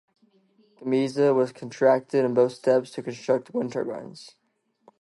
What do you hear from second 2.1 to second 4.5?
in both steps to construct wind turbines.